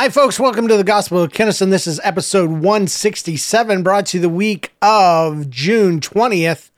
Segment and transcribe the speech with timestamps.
[0.00, 0.38] Hi, folks.
[0.38, 1.70] Welcome to the Gospel of Kennison.
[1.70, 6.70] This is episode 167, brought to you the week of June 20th.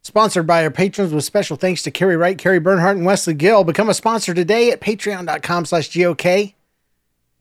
[0.00, 3.62] Sponsored by our patrons with special thanks to Carrie Wright, Carrie Bernhardt, and Wesley Gill.
[3.62, 6.54] Become a sponsor today at patreon.com slash GOK.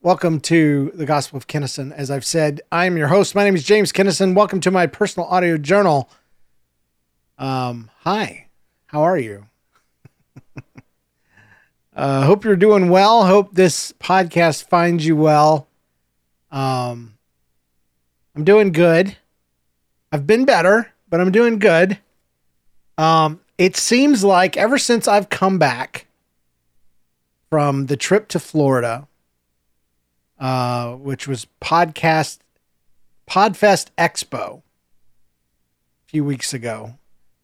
[0.02, 1.94] Welcome to the Gospel of Kennison.
[1.94, 3.36] As I've said, I'm your host.
[3.36, 4.36] My name is James Kennison.
[4.36, 6.10] Welcome to my personal audio journal.
[7.38, 8.48] Um, hi,
[8.88, 9.46] how are you?
[12.00, 13.26] Uh, hope you're doing well.
[13.26, 15.68] Hope this podcast finds you well.
[16.50, 17.18] Um,
[18.34, 19.18] I'm doing good.
[20.10, 22.00] I've been better, but I'm doing good.
[22.98, 26.08] Um, it seems like ever since I've come back
[27.50, 29.06] from the trip to Florida,
[30.40, 32.40] uh, which was podcast
[33.30, 34.62] Podfest Expo a
[36.08, 36.98] few weeks ago,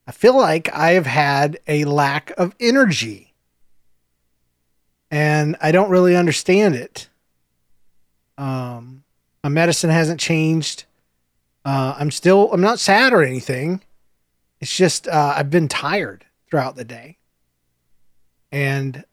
[0.07, 3.24] I feel like I have had a lack of energy
[5.15, 7.07] and I don't really understand it.
[8.37, 9.05] Um,
[9.45, 10.83] my medicine hasn't changed.
[11.63, 13.81] Uh, I'm still, I'm not sad or anything.
[14.59, 17.17] It's just, uh, I've been tired throughout the day.
[18.51, 19.05] And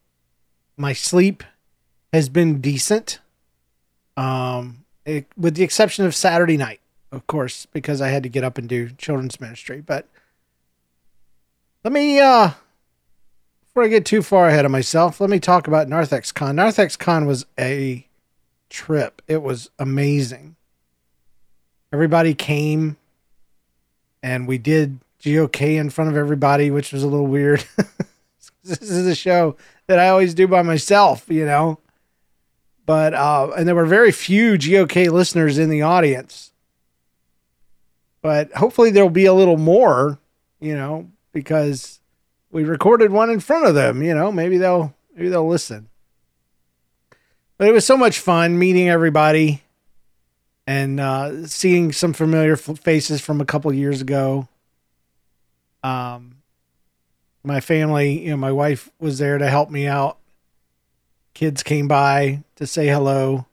[0.77, 1.45] my sleep
[2.13, 3.21] has been decent.
[4.17, 6.81] Um, it, with the exception of Saturday night,
[7.13, 9.81] of course, because I had to get up and do children's ministry.
[9.81, 10.09] But
[11.85, 12.51] let me, uh,
[13.73, 16.57] before I get too far ahead of myself, let me talk about Narthex Con.
[16.57, 18.07] Narthex Con was a
[18.69, 19.23] trip.
[19.27, 20.57] It was amazing.
[21.91, 22.99] Everybody came
[24.23, 27.65] and we did GOK in front of everybody, which was a little weird.
[28.63, 29.57] this is a show
[29.87, 31.79] that I always do by myself, you know.
[32.85, 36.53] But uh and there were very few GOK listeners in the audience.
[38.21, 40.19] But hopefully there'll be a little more,
[40.61, 42.01] you know, because
[42.53, 44.03] we recorded one in front of them.
[44.03, 45.89] You know, maybe they'll maybe they'll listen.
[47.59, 49.63] But it was so much fun meeting everybody
[50.67, 54.49] and uh, seeing some familiar faces from a couple years ago.
[55.83, 56.37] Um,
[57.43, 60.19] my family, you know, my wife was there to help me out.
[61.35, 63.47] Kids came by to say hello.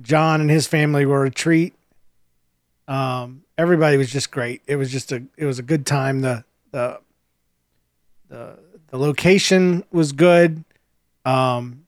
[0.00, 1.74] John and his family were a treat.
[2.88, 4.62] Um, everybody was just great.
[4.66, 6.20] It was just a it was a good time.
[6.20, 7.00] The the
[8.28, 10.64] the the location was good.
[11.24, 11.86] Um,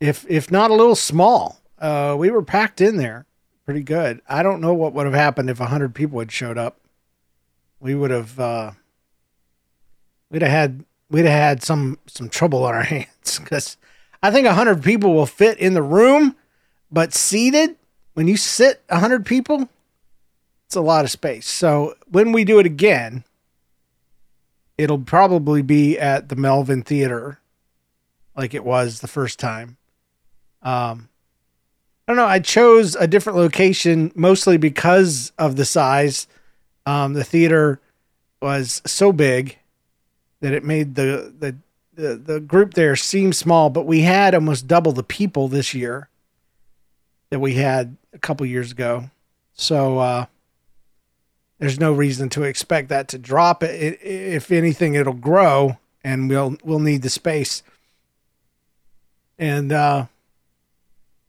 [0.00, 3.26] if if not a little small, uh, we were packed in there
[3.64, 4.22] pretty good.
[4.28, 6.80] I don't know what would have happened if hundred people had showed up.
[7.80, 8.70] We would have uh,
[10.30, 13.76] we'd have had we'd have had some some trouble on our hands because
[14.22, 16.36] I think hundred people will fit in the room,
[16.90, 17.76] but seated
[18.14, 19.68] when you sit hundred people,
[20.66, 21.46] it's a lot of space.
[21.46, 23.22] So when we do it again,
[24.78, 27.40] it'll probably be at the Melvin Theater,
[28.36, 29.76] like it was the first time.
[30.62, 31.08] Um,
[32.06, 32.24] I don't know.
[32.26, 36.26] I chose a different location mostly because of the size.
[36.86, 37.80] Um, the theater
[38.40, 39.58] was so big
[40.40, 41.56] that it made the, the
[41.94, 46.08] the the group there seem small, but we had almost double the people this year
[47.30, 49.10] that we had a couple years ago.
[49.52, 50.26] So uh,
[51.58, 53.62] there's no reason to expect that to drop.
[53.62, 57.62] It, if anything, it'll grow, and we'll we'll need the space.
[59.38, 60.06] And uh,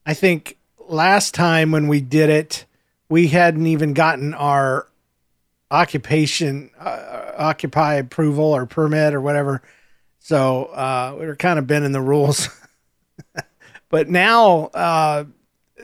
[0.06, 0.58] I think
[0.88, 2.66] last time when we did it,
[3.10, 4.88] we hadn't even gotten our
[5.72, 9.62] occupation uh, occupy approval or permit or whatever.
[10.20, 12.50] So uh, we were kind of bending the rules.
[13.90, 15.26] but now uh,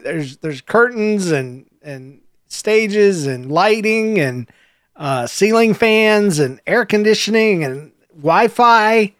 [0.03, 2.21] there's there's curtains and and
[2.55, 4.49] stages and lighting and
[4.95, 9.13] uh, ceiling fans and air conditioning and Wi-Fi.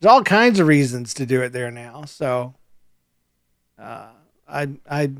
[0.00, 2.04] There's all kinds of reasons to do it there now.
[2.04, 2.54] So
[3.78, 4.08] uh,
[4.48, 5.10] I I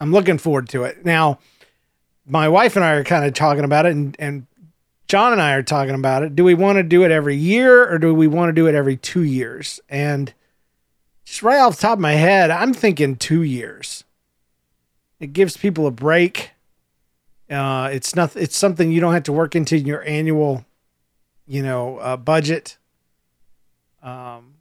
[0.00, 1.04] I'm looking forward to it.
[1.04, 1.38] Now,
[2.26, 4.46] my wife and I are kind of talking about it, and and
[5.12, 6.34] John and I are talking about it.
[6.34, 8.74] Do we want to do it every year or do we want to do it
[8.74, 9.78] every two years?
[9.90, 10.32] And
[11.26, 14.04] just right off the top of my head, I'm thinking two years.
[15.20, 16.51] It gives people a break.
[17.52, 18.34] Uh, it's not.
[18.34, 20.64] It's something you don't have to work into your annual,
[21.46, 22.78] you know, uh, budget.
[24.02, 24.54] Um,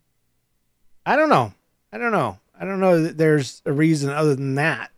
[1.06, 1.54] I don't know.
[1.94, 2.38] I don't know.
[2.60, 4.92] I don't know that there's a reason other than that.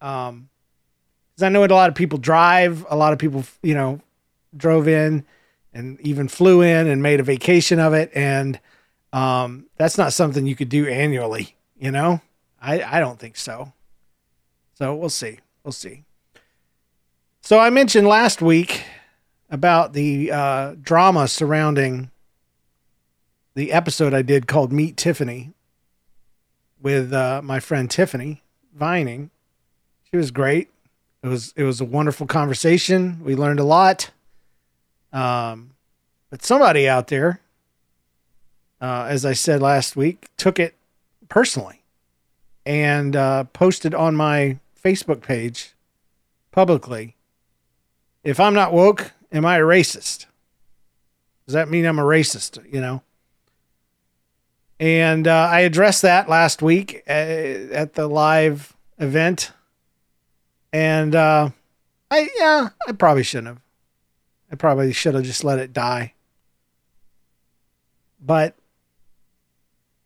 [0.00, 0.48] Um,
[1.34, 2.86] because I know a lot of people drive.
[2.88, 4.00] A lot of people, you know,
[4.56, 5.24] drove in
[5.72, 8.60] and even flew in and made a vacation of it, and
[9.12, 11.56] um, that's not something you could do annually.
[11.78, 12.20] You know,
[12.60, 13.72] I I don't think so.
[14.74, 15.40] So we'll see.
[15.64, 16.04] We'll see.
[17.42, 18.84] So I mentioned last week
[19.50, 22.10] about the uh, drama surrounding
[23.54, 25.52] the episode I did called Meet Tiffany
[26.80, 28.42] with uh, my friend Tiffany,
[28.74, 29.30] Vining.
[30.10, 30.68] She was great.
[31.22, 33.20] It was it was a wonderful conversation.
[33.24, 34.10] We learned a lot.
[35.12, 35.72] Um,
[36.30, 37.40] but somebody out there,
[38.80, 40.74] uh, as I said last week, took it
[41.28, 41.82] personally
[42.64, 45.74] and uh, posted on my Facebook page
[46.52, 47.16] publicly.
[48.22, 50.26] If I'm not woke, am I a racist?
[51.46, 52.62] Does that mean I'm a racist?
[52.72, 53.02] You know.
[54.78, 59.52] And uh, I addressed that last week at, uh, the live event.
[60.72, 61.50] And uh,
[62.10, 63.60] I, yeah, I probably shouldn't have.
[64.50, 66.14] I probably should have just let it die.
[68.20, 68.54] But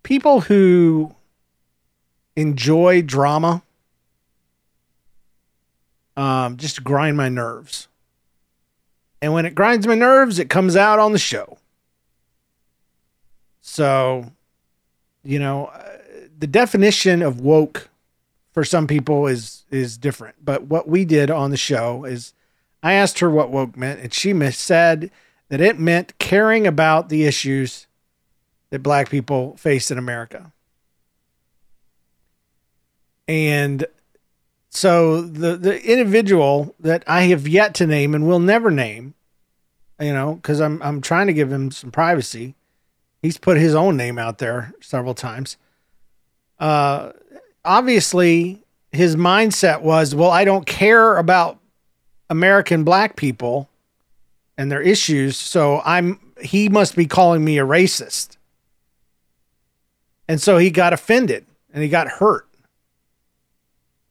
[0.03, 1.15] people who
[2.37, 3.63] enjoy drama
[6.17, 7.89] um, just grind my nerves.
[9.25, 11.56] And when it grinds my nerves, it comes out on the show.
[13.62, 14.32] So
[15.23, 15.97] you know, uh,
[16.38, 17.88] the definition of woke
[18.53, 20.44] for some people is is different.
[20.44, 22.35] But what we did on the show is
[22.82, 25.11] I asked her what woke meant, and she said
[25.49, 27.87] that it meant caring about the issues
[28.69, 30.53] that black people face in America.
[33.27, 33.87] And
[34.75, 39.15] so the the individual that I have yet to name and will never name,
[39.99, 42.55] you know, because I'm I'm trying to give him some privacy
[43.25, 45.56] He's put his own name out there several times.
[46.59, 47.12] Uh,
[47.65, 48.62] obviously,
[48.93, 51.59] his mindset was, well, I don't care about
[52.29, 53.70] American black people
[54.59, 58.37] and their issues, so I'm he must be calling me a racist.
[60.29, 62.47] And so he got offended and he got hurt.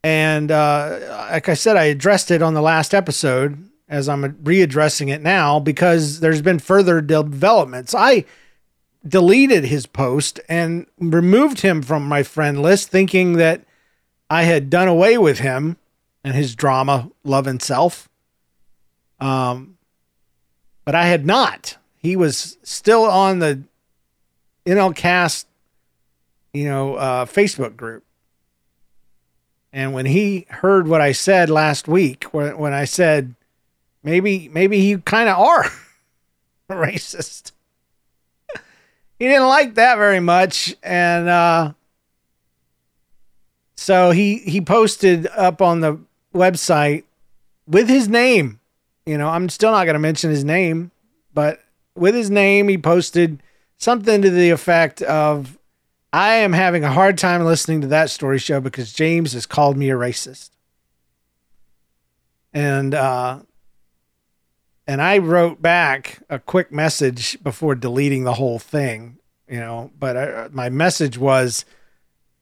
[0.04, 1.00] And uh,
[1.32, 5.60] like I said, I addressed it on the last episode as I'm readdressing it now
[5.60, 7.96] because there's been further developments.
[7.96, 8.26] I
[9.08, 13.62] deleted his post and removed him from my friend list, thinking that
[14.30, 15.78] I had done away with him
[16.24, 18.10] and his drama, Love and Self.
[19.20, 19.78] Um,
[20.86, 21.78] but I had not.
[21.98, 23.64] He was still on the
[24.66, 25.46] NLCast,
[26.54, 28.04] you know, uh, Facebook group.
[29.74, 33.34] And when he heard what I said last week, when, when I said,
[34.04, 35.66] maybe, maybe you kind of are
[36.70, 37.52] racist
[39.20, 41.74] he didn't like that very much, and uh,
[43.76, 46.00] so he he posted up on the
[46.34, 47.04] website
[47.68, 48.60] with his name.
[49.06, 50.92] You know, I'm still not going to mention his name,
[51.34, 51.62] but
[51.96, 53.42] with his name, he posted
[53.78, 55.58] something to the effect of,
[56.14, 59.76] "I am having a hard time listening to that story show because James has called
[59.76, 60.52] me a racist."
[62.54, 63.40] And uh,
[64.88, 69.18] and I wrote back a quick message before deleting the whole thing,
[69.48, 69.92] you know.
[69.98, 71.66] But I, my message was,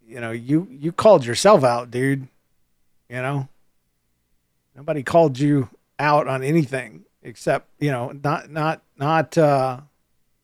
[0.05, 2.27] you know, you you called yourself out, dude.
[3.09, 3.47] You know,
[4.75, 5.69] nobody called you
[5.99, 9.81] out on anything except you know not not not uh,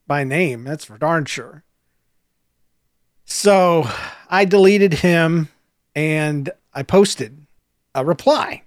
[0.06, 0.64] by name.
[0.64, 1.64] That's for darn sure.
[3.30, 3.88] So
[4.30, 5.50] I deleted him
[5.94, 7.46] and I posted
[7.94, 8.64] a reply.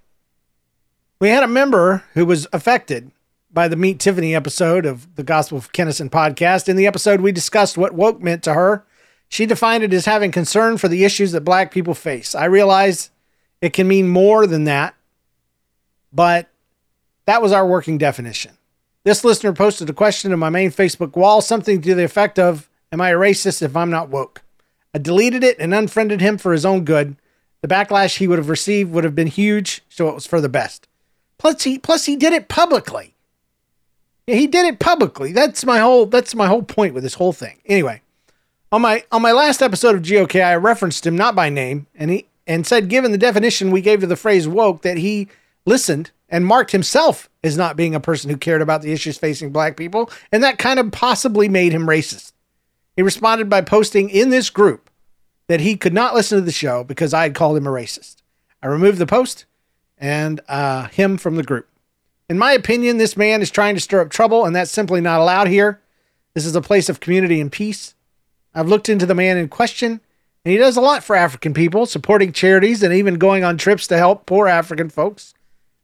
[1.19, 3.11] We had a member who was affected
[3.51, 6.69] by the Meet Tiffany episode of the Gospel of Kennison podcast.
[6.69, 8.85] In the episode, we discussed what woke meant to her.
[9.29, 12.35] She defined it as having concern for the issues that black people face.
[12.35, 13.09] I realize
[13.61, 14.93] it can mean more than that,
[16.13, 16.49] but
[17.25, 18.57] that was our working definition.
[19.05, 22.69] This listener posted a question on my main Facebook wall, something to the effect of
[22.91, 24.43] Am I a racist if I'm not woke?
[24.93, 27.15] I deleted it and unfriended him for his own good.
[27.61, 30.49] The backlash he would have received would have been huge, so it was for the
[30.49, 30.87] best.
[31.37, 33.15] Plus, he, plus he did it publicly.
[34.27, 35.31] Yeah, he did it publicly.
[35.31, 37.59] That's my whole that's my whole point with this whole thing.
[37.65, 38.01] Anyway,
[38.71, 42.11] on my on my last episode of GOK, I referenced him not by name, and
[42.11, 45.27] he and said, given the definition we gave to the phrase woke, that he
[45.65, 49.51] listened and marked himself as not being a person who cared about the issues facing
[49.51, 52.33] black people, and that kind of possibly made him racist.
[52.95, 54.89] He responded by posting in this group
[55.47, 58.17] that he could not listen to the show because I had called him a racist.
[58.61, 59.45] I removed the post
[59.97, 61.67] and uh, him from the group.
[62.29, 65.19] In my opinion, this man is trying to stir up trouble, and that's simply not
[65.19, 65.81] allowed here.
[66.33, 67.93] This is a place of community and peace.
[68.53, 69.99] I've looked into the man in question,
[70.43, 73.87] and he does a lot for African people, supporting charities and even going on trips
[73.87, 75.33] to help poor African folks.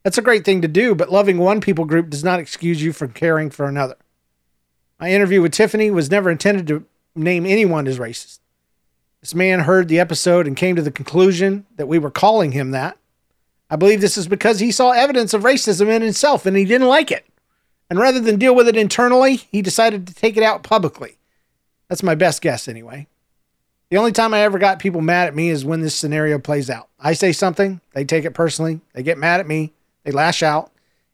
[0.04, 2.92] That's a great thing to do, but loving one people group does not excuse you
[2.92, 3.96] from caring for another.
[4.98, 6.84] My interview with Tiffany was never intended to
[7.18, 8.38] name anyone as racist.
[9.20, 12.70] This man heard the episode and came to the conclusion that we were calling him
[12.70, 12.96] that.
[13.70, 16.88] I believe this is because he saw evidence of racism in himself and he didn't
[16.88, 17.26] like it.
[17.90, 21.18] And rather than deal with it internally, he decided to take it out publicly.
[21.88, 23.06] That's my best guess, anyway.
[23.90, 26.68] The only time I ever got people mad at me is when this scenario plays
[26.68, 26.88] out.
[27.00, 29.72] I say something, they take it personally, they get mad at me,
[30.04, 30.70] they lash out.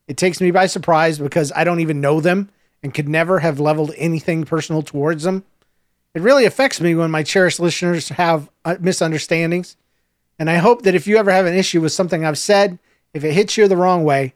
[0.09, 2.51] It takes me by surprise because I don't even know them
[2.83, 5.45] and could never have leveled anything personal towards them.
[6.15, 9.77] It really affects me when my cherished listeners have uh, misunderstandings.
[10.39, 12.79] And I hope that if you ever have an issue with something I've said,
[13.13, 14.35] if it hits you the wrong way,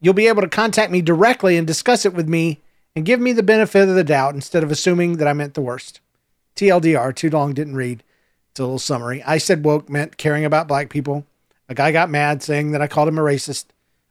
[0.00, 2.60] you'll be able to contact me directly and discuss it with me
[2.96, 5.60] and give me the benefit of the doubt instead of assuming that I meant the
[5.60, 6.00] worst.
[6.56, 8.02] TLDR, too long, didn't read.
[8.50, 9.22] It's a little summary.
[9.22, 11.26] I said woke meant caring about black people.
[11.68, 13.66] A guy got mad saying that I called him a racist.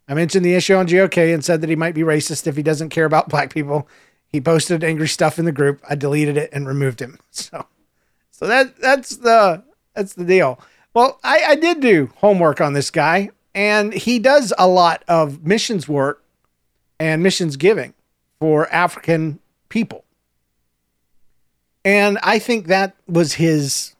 [0.07, 2.63] I mentioned the issue on GOK and said that he might be racist if he
[2.63, 3.87] doesn't care about black people.
[4.31, 5.81] He posted angry stuff in the group.
[5.89, 7.19] I deleted it and removed him.
[7.31, 7.65] So,
[8.31, 10.59] so that that's the that's the deal.
[10.93, 15.45] Well, I, I did do homework on this guy, and he does a lot of
[15.45, 16.23] missions work
[16.99, 17.93] and missions giving
[18.39, 20.05] for African people.
[21.85, 23.95] And I think that was his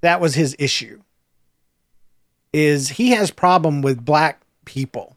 [0.00, 1.02] that was his issue.
[2.52, 5.16] Is he has problem with black people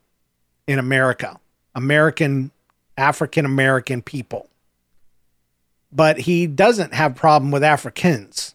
[0.67, 1.39] in America,
[1.75, 2.51] American
[2.99, 4.49] African American people.
[5.91, 8.53] But he doesn't have problem with Africans.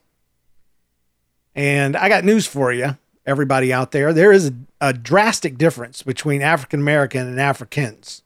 [1.54, 2.96] And I got news for you,
[3.26, 4.12] everybody out there.
[4.12, 8.22] There is a, a drastic difference between African American and Africans.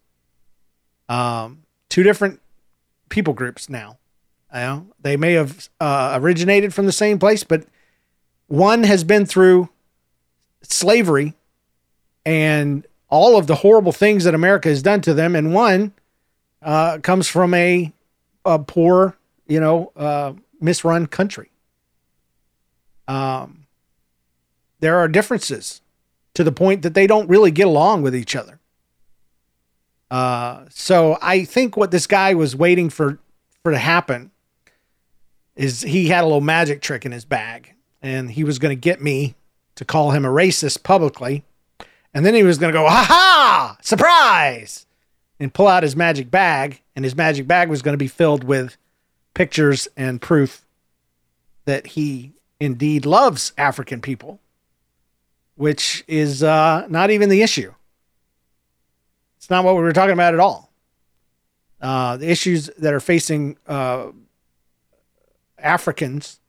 [1.08, 2.40] Um, two different
[3.08, 3.98] people groups now.
[4.52, 7.64] You know, they may have uh, originated from the same place, but
[8.46, 9.68] one has been through
[10.62, 11.34] slavery
[12.24, 15.92] and all of the horrible things that America has done to them, and one
[16.62, 17.92] uh, comes from a,
[18.44, 21.50] a poor, you know, uh, misrun country.
[23.06, 23.66] Um,
[24.80, 25.80] there are differences
[26.34, 28.60] to the point that they don't really get along with each other.
[30.10, 33.18] Uh, so I think what this guy was waiting for
[33.62, 34.30] for to happen
[35.56, 38.80] is he had a little magic trick in his bag, and he was going to
[38.80, 39.34] get me
[39.74, 41.44] to call him a racist publicly,
[42.14, 43.76] and then he was going to go, "Ha ha!
[43.82, 44.86] Surprise!"
[45.40, 48.44] And pull out his magic bag, and his magic bag was going to be filled
[48.44, 48.76] with
[49.34, 50.66] pictures and proof
[51.64, 54.40] that he indeed loves African people,
[55.54, 57.72] which is uh, not even the issue.
[59.36, 60.72] It's not what we were talking about at all.
[61.80, 64.08] Uh, the issues that are facing uh,
[65.56, 66.40] Africans,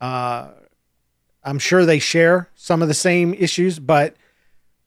[0.00, 0.48] uh,
[1.44, 4.16] I'm sure they share some of the same issues, but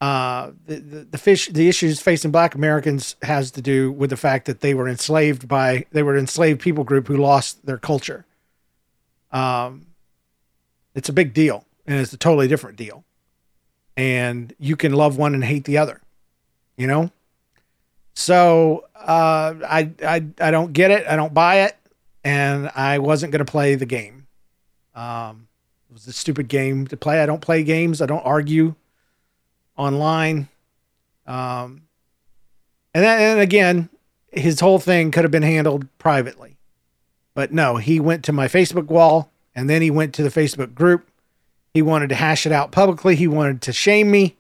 [0.02, 4.18] uh, the, the, the fish the issues facing Black Americans has to do with the
[4.18, 8.26] fact that they were enslaved by they were enslaved people group who lost their culture.
[9.32, 9.88] Um,
[10.94, 13.04] it's a big deal, and it's a totally different deal.
[13.98, 16.02] And you can love one and hate the other,
[16.78, 17.12] you know.
[18.16, 21.08] So uh, I I I don't get it.
[21.08, 21.78] I don't buy it,
[22.24, 24.28] and I wasn't going to play the game.
[24.94, 25.48] Um,
[25.90, 27.22] it was a stupid game to play.
[27.22, 28.02] I don't play games.
[28.02, 28.76] I don't argue
[29.78, 30.48] online.
[31.26, 31.84] Um,
[32.94, 33.90] and then, and again,
[34.32, 36.58] his whole thing could have been handled privately,
[37.34, 40.74] but no, he went to my Facebook wall and then he went to the Facebook
[40.76, 41.10] group.
[41.74, 43.16] He wanted to hash it out publicly.
[43.16, 44.36] He wanted to shame me.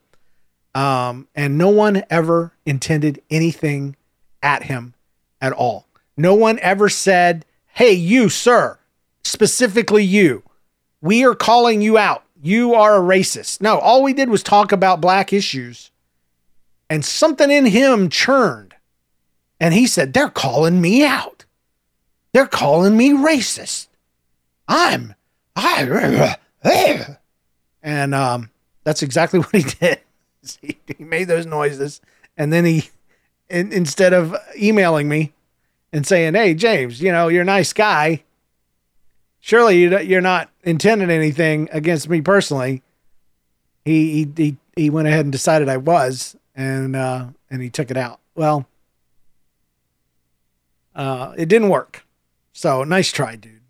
[0.73, 3.95] Um, and no one ever intended anything
[4.43, 4.93] at him
[5.41, 5.87] at all.
[6.17, 8.77] No one ever said, Hey, you, sir,
[9.23, 10.43] specifically you,
[11.01, 13.59] we are calling you out you are a racist.
[13.59, 15.89] No, all we did was talk about black issues.
[16.89, 18.75] And something in him churned.
[19.59, 21.45] And he said, They're calling me out.
[22.33, 23.87] They're calling me racist.
[24.67, 25.15] I'm,
[25.55, 26.35] I,
[27.81, 28.51] and um,
[28.83, 30.01] that's exactly what he did.
[30.61, 31.99] he, made those noises.
[32.37, 32.89] And then he,
[33.49, 35.33] in, instead of emailing me
[35.91, 38.23] and saying, Hey, James, you know, you're a nice guy
[39.45, 42.81] surely you're not intending anything against me personally.
[43.85, 47.97] He he he, went ahead and decided I was, and uh, and he took it
[47.97, 48.19] out.
[48.33, 48.67] Well,
[50.95, 52.05] uh, it didn't work.
[52.51, 53.61] So nice try, dude.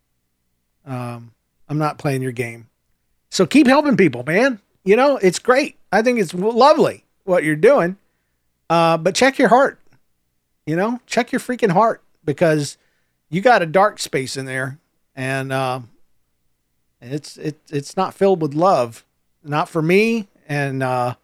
[0.85, 1.33] Um,
[1.67, 2.67] I'm not playing your game.
[3.29, 4.59] So keep helping people, man.
[4.83, 5.77] You know it's great.
[5.91, 7.97] I think it's lovely what you're doing.
[8.69, 9.79] Uh, but check your heart.
[10.65, 12.77] You know, check your freaking heart because
[13.29, 14.79] you got a dark space in there
[15.15, 15.51] and
[17.01, 19.05] it's it it's not filled with love,
[19.43, 21.15] not for me, and uh,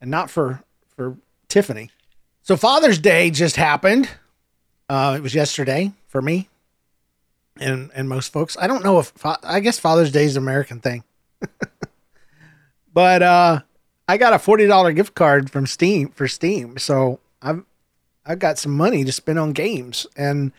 [0.00, 0.62] and not for
[0.96, 1.16] for
[1.48, 1.90] Tiffany.
[2.42, 4.08] So Father's Day just happened.
[4.88, 6.48] Uh, it was yesterday for me,
[7.58, 8.56] and and most folks.
[8.60, 11.04] I don't know if I guess Father's Day is an American thing,
[12.92, 13.60] but uh,
[14.08, 17.64] I got a forty dollar gift card from Steam for Steam, so I've
[18.26, 20.52] I've got some money to spend on games, and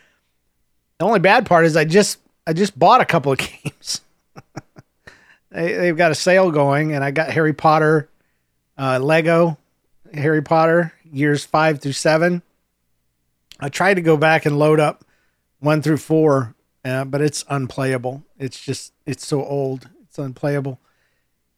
[0.99, 4.01] the only bad part is I just I just bought a couple of games.
[5.51, 8.09] they, they've got a sale going, and I got Harry Potter,
[8.77, 9.57] uh, Lego,
[10.13, 12.41] Harry Potter years five through seven.
[13.59, 15.05] I tried to go back and load up
[15.59, 18.23] one through four, uh, but it's unplayable.
[18.37, 19.89] It's just it's so old.
[20.03, 20.79] It's unplayable.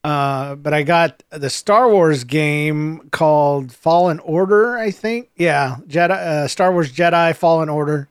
[0.04, 5.30] Uh, but I got the Star Wars game called Fallen Order, I think.
[5.36, 8.08] Yeah, Jedi, uh, Star Wars Jedi Fallen Order.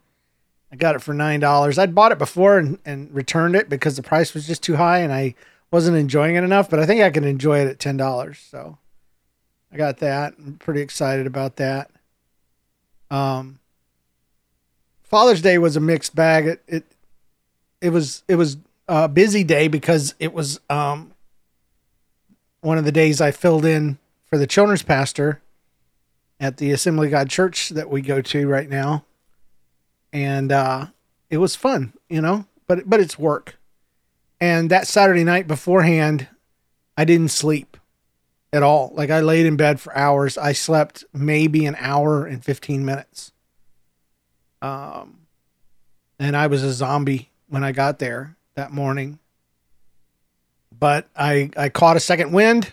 [0.73, 1.79] I got it for nine dollars.
[1.79, 4.99] I'd bought it before and, and returned it because the price was just too high
[4.99, 5.35] and I
[5.71, 6.69] wasn't enjoying it enough.
[6.69, 8.39] But I think I can enjoy it at ten dollars.
[8.51, 8.79] So
[9.73, 10.35] I got that.
[10.39, 11.91] I'm pretty excited about that.
[13.11, 13.61] Um,
[15.03, 16.47] Father's Day was a mixed bag.
[16.47, 16.85] It it
[17.81, 18.57] it was it was
[18.89, 21.13] a busy day because it was um
[22.61, 25.41] one of the days I filled in for the children's pastor
[26.41, 29.05] at the Assembly God Church that we go to right now.
[30.13, 30.87] And uh
[31.31, 33.59] it was fun, you know, but but it's work.
[34.41, 36.29] And that Saturday night beforehand,
[36.97, 37.77] I didn't sleep
[38.53, 38.93] at all.
[38.95, 40.39] Like I laid in bed for hours.
[40.39, 43.33] I slept maybe an hour and 15 minutes.
[44.63, 45.27] Um,
[46.19, 49.19] and I was a zombie when I got there that morning.
[50.79, 52.73] But I I caught a second wind,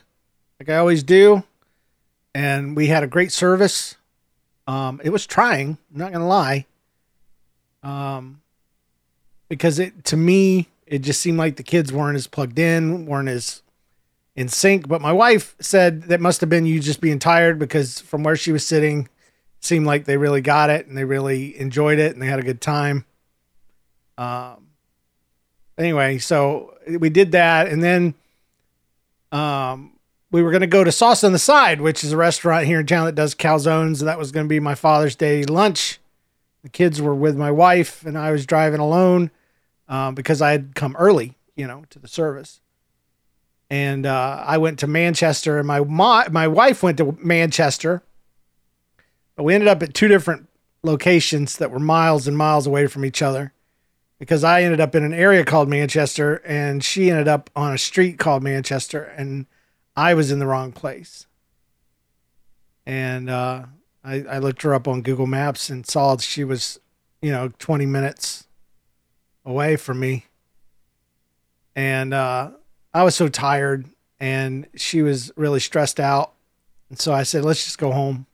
[0.60, 1.44] like I always do,
[2.36, 3.96] and we had a great service.
[4.68, 6.66] Um, it was trying, I'm not gonna lie.
[7.84, 8.42] Um,
[9.50, 13.30] because it to me it just seemed like the kids weren't as plugged in, weren't
[13.30, 13.62] as
[14.36, 14.88] in sync.
[14.88, 18.36] But my wife said that must have been you just being tired because from where
[18.36, 19.10] she was sitting,
[19.60, 22.44] seemed like they really got it and they really enjoyed it and they had a
[22.44, 23.06] good time.
[24.18, 24.68] Um,
[25.78, 28.14] anyway, so we did that, and then
[29.32, 29.94] um,
[30.32, 32.80] we were going to go to Sauce on the Side, which is a restaurant here
[32.80, 34.00] in town that does calzones.
[34.00, 36.00] And that was going to be my Father's Day lunch.
[36.64, 39.32] The kids were with my wife, and I was driving alone
[39.88, 42.62] um, because I had come early, you know, to the service.
[43.70, 48.04] And uh, I went to Manchester, and my my my wife went to Manchester
[49.36, 50.48] but we ended up at two different
[50.84, 53.54] locations that were miles and miles away from each other
[54.20, 57.78] because I ended up in an area called Manchester and she ended up on a
[57.78, 59.48] street called Manchester and
[59.96, 61.26] I was in the wrong place.
[62.86, 63.66] And uh,
[64.04, 66.80] I, I looked her up on Google Maps and saw she was,
[67.22, 68.48] you know, 20 minutes
[69.46, 70.26] away from me.
[71.76, 72.52] And uh,
[72.94, 73.86] I was so tired
[74.20, 76.34] and she was really stressed out.
[76.90, 78.26] And so I said, let's just go home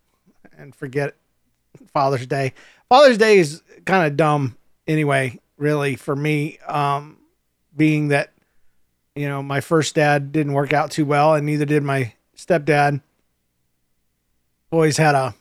[0.57, 1.15] and forget
[1.93, 2.53] Father's Day.
[2.89, 7.17] Father's Day is kind of dumb anyway, really, for me, um,
[7.75, 8.33] being that,
[9.15, 13.01] you know, my first dad didn't work out too well, and neither did my stepdad.
[14.71, 15.33] Always had a,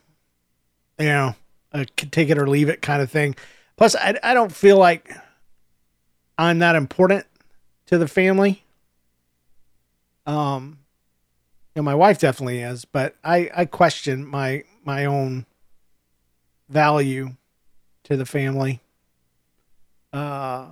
[0.99, 1.35] you know,
[1.73, 3.35] a take it or leave it kind of thing.
[3.77, 5.15] Plus, I, I don't feel like
[6.37, 7.27] I'm that important
[7.87, 8.65] to the family.
[10.27, 10.79] Um,
[11.75, 15.47] you know, my wife definitely is, but I, I question my my own
[16.69, 17.35] value
[18.05, 18.81] to the family.
[20.13, 20.67] Uh,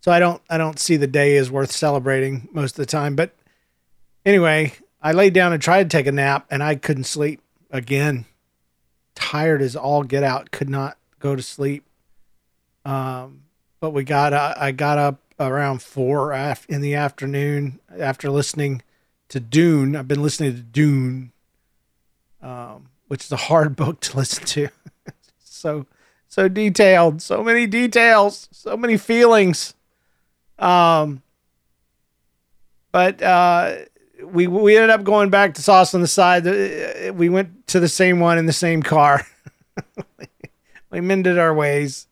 [0.00, 3.16] so I don't I don't see the day as worth celebrating most of the time.
[3.16, 3.34] But
[4.24, 7.40] anyway, I laid down and tried to take a nap, and I couldn't sleep
[7.70, 8.24] again.
[9.16, 11.84] Tired as all get out, could not go to sleep.
[12.84, 13.42] Um,
[13.80, 16.32] but we got uh, I got up around four
[16.68, 18.82] in the afternoon after listening
[19.28, 19.96] to Dune.
[19.96, 21.32] I've been listening to Dune
[22.46, 24.68] um, which is a hard book to listen to.
[25.44, 25.86] so
[26.28, 29.74] so detailed, so many details, so many feelings.
[30.58, 31.22] Um,
[32.92, 33.76] but uh,
[34.22, 36.46] we we ended up going back to Sauce on the Side.
[36.46, 39.26] Uh, we went to the same one in the same car.
[40.90, 42.06] we mended our ways,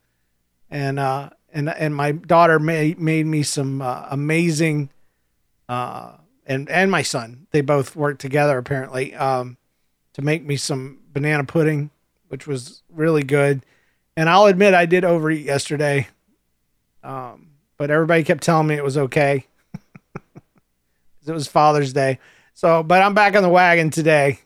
[0.71, 4.91] and uh, and and my daughter made made me some uh, amazing,
[5.69, 6.13] uh,
[6.47, 7.47] and and my son.
[7.51, 9.15] They both worked together apparently.
[9.15, 9.57] Um,
[10.15, 11.91] to make me some banana pudding,
[12.29, 13.65] which was really good.
[14.17, 16.09] And I'll admit I did overeat yesterday.
[17.03, 19.47] Um, but everybody kept telling me it was okay.
[21.29, 22.19] It was Father's Day.
[22.55, 24.41] So, but I'm back on the wagon today.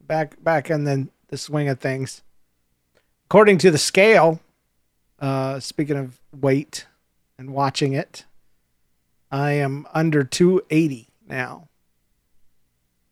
[0.00, 2.22] Back back in the, the swing of things.
[3.26, 4.40] According to the scale,
[5.18, 6.86] uh, speaking of weight
[7.38, 8.24] and watching it,
[9.30, 11.68] I am under 280 now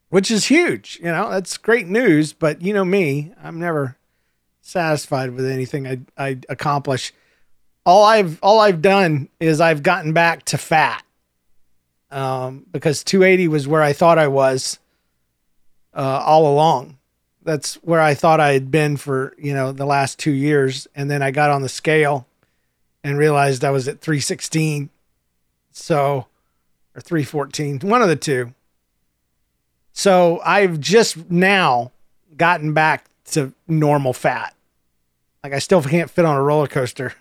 [0.09, 0.99] which is huge.
[1.01, 2.33] You know, that's great news.
[2.33, 3.97] But you know me, I'm never
[4.61, 7.13] satisfied with anything I, I accomplish.
[7.85, 11.03] All I've all I've done is I've gotten back to fat.
[12.09, 14.79] Um, because 280 was where I thought I was
[15.93, 16.97] uh, all along.
[17.43, 21.09] That's where I thought I had been for you know the last two years, and
[21.09, 22.27] then I got on the scale,
[23.03, 24.89] and realized I was at 316.
[25.71, 26.27] So,
[26.95, 28.53] or 314, one of the two.
[29.93, 31.91] So I've just now
[32.35, 34.55] gotten back to normal fat.
[35.43, 37.13] Like I still can't fit on a roller coaster,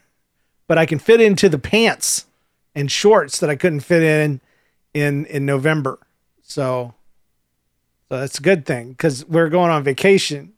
[0.66, 2.26] but I can fit into the pants
[2.74, 4.40] and shorts that I couldn't fit in
[4.96, 5.98] in in November.
[6.42, 6.94] So
[8.08, 10.54] so that's a good thing because we're going on vacation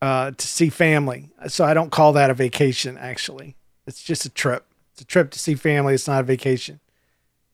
[0.00, 1.30] uh, to see family.
[1.48, 2.96] So I don't call that a vacation.
[2.96, 4.64] Actually, it's just a trip.
[4.92, 5.94] It's a trip to see family.
[5.94, 6.78] It's not a vacation.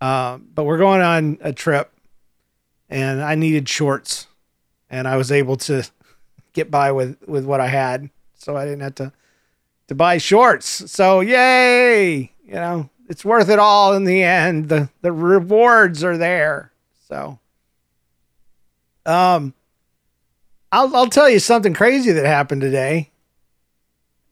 [0.02, 1.90] Um, but we're going on a trip,
[2.90, 4.26] and I needed shorts,
[4.90, 5.88] and I was able to
[6.52, 9.12] get by with with what I had, so I didn't have to
[9.88, 10.90] to buy shorts.
[10.90, 12.32] So yay!
[12.44, 14.68] You know, it's worth it all in the end.
[14.68, 16.72] The the rewards are there.
[17.08, 17.38] So
[19.06, 19.54] um
[20.70, 23.10] I'll I'll tell you something crazy that happened today.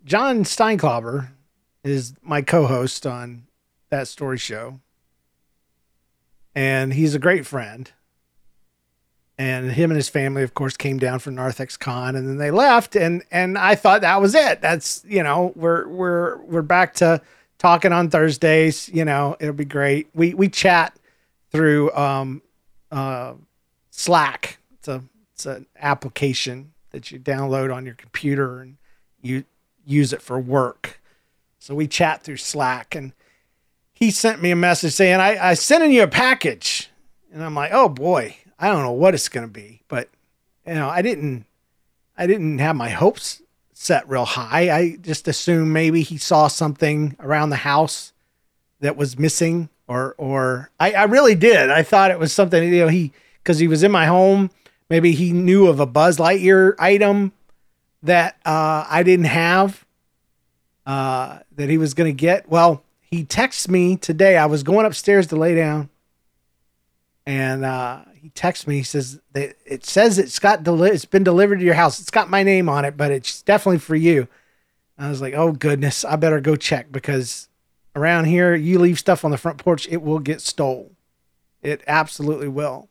[0.04, 1.28] John Steinklauber
[1.84, 3.46] is my co-host on
[3.90, 4.80] that story show.
[6.54, 7.90] And he's a great friend.
[9.38, 12.50] And him and his family, of course, came down for Narthex Con and then they
[12.50, 12.94] left.
[12.94, 14.60] And and I thought that was it.
[14.60, 17.22] That's you know, we're we're we're back to
[17.60, 18.88] talking on Thursdays.
[18.88, 20.08] You know, it'll be great.
[20.12, 20.96] We we chat
[21.52, 22.42] through um,
[22.90, 23.34] uh,
[23.90, 24.58] Slack.
[24.72, 28.78] It's a it's an application that you download on your computer and
[29.22, 29.44] you
[29.86, 31.00] use it for work.
[31.60, 33.12] So we chat through Slack, and
[33.92, 36.90] he sent me a message saying, "I I sending you a package,"
[37.32, 40.08] and I'm like, "Oh boy, I don't know what it's gonna be," but
[40.66, 41.44] you know, I didn't
[42.16, 43.42] I didn't have my hopes
[43.80, 44.70] set real high.
[44.70, 48.12] I just assume maybe he saw something around the house
[48.80, 51.70] that was missing or or I, I really did.
[51.70, 53.10] I thought it was something, you know, he
[53.42, 54.50] because he was in my home,
[54.90, 57.32] maybe he knew of a Buzz Lightyear item
[58.02, 59.86] that uh, I didn't have
[60.84, 62.50] uh, that he was gonna get.
[62.50, 64.36] Well, he texted me today.
[64.36, 65.88] I was going upstairs to lay down
[67.24, 68.78] and uh, he texts me.
[68.78, 72.00] He says that it says it's got deli- it's been delivered to your house.
[72.00, 74.28] It's got my name on it, but it's definitely for you.
[74.98, 77.48] I was like, oh goodness, I better go check because
[77.96, 80.92] around here, you leave stuff on the front porch, it will get stole.
[81.62, 82.88] It absolutely will.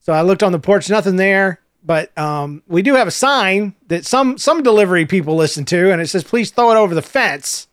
[0.00, 3.74] So I looked on the porch, nothing there, but um, we do have a sign
[3.86, 7.02] that some some delivery people listen to, and it says, please throw it over the
[7.02, 7.68] fence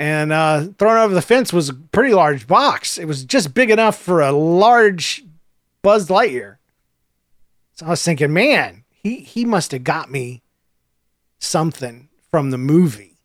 [0.00, 2.96] and uh, thrown over the fence was a pretty large box.
[2.96, 5.22] It was just big enough for a large
[5.82, 6.56] Buzz Lightyear.
[7.74, 10.42] So I was thinking, man, he he must have got me
[11.38, 13.18] something from the movie,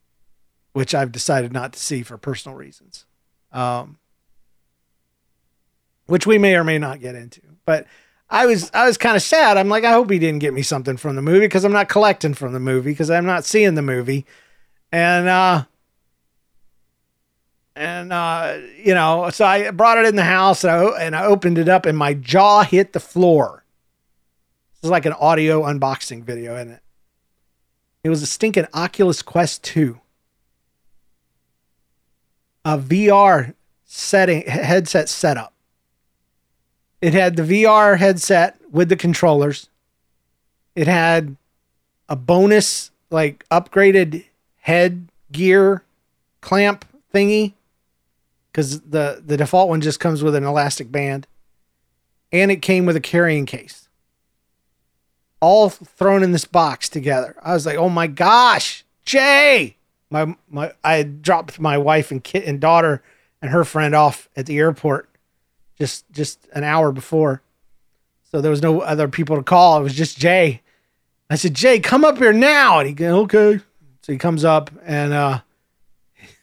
[0.73, 3.05] which I've decided not to see for personal reasons,
[3.53, 3.97] um,
[6.07, 7.39] which we may or may not get into.
[7.65, 7.88] But
[8.29, 9.55] I was I was kind of sad.
[9.55, 11.88] I'm like, I hope he didn't get me something from the movie because I'm not
[11.88, 14.25] collecting from the movie because I'm not seeing the movie,
[14.91, 15.63] and uh,
[17.75, 21.25] and uh, you know, so I brought it in the house and I, and I
[21.25, 23.63] opened it up, and my jaw hit the floor.
[24.73, 26.81] This is like an audio unboxing video, isn't it?
[28.03, 29.99] It was a stinking Oculus Quest 2.
[32.63, 35.53] A VR setting headset setup.
[37.01, 39.69] It had the VR headset with the controllers.
[40.75, 41.35] It had
[42.07, 44.25] a bonus like upgraded
[44.61, 45.83] head gear
[46.41, 47.53] clamp thingy
[48.56, 51.28] because the the default one just comes with an elastic band,
[52.32, 53.89] and it came with a carrying case.
[55.41, 57.36] All thrown in this box together.
[57.44, 59.76] I was like, "Oh my gosh, Jay!"
[60.10, 63.04] My my I dropped my wife and kid and daughter
[63.41, 65.10] and her friend off at the airport
[65.78, 67.41] just just an hour before,
[68.32, 69.78] so there was no other people to call.
[69.78, 70.62] It was just Jay.
[71.30, 73.60] I said, "Jay, come up here now," and he go, "Okay."
[74.02, 75.41] So he comes up and uh,